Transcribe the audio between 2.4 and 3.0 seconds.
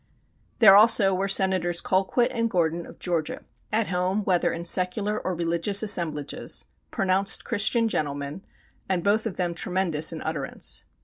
Gordon of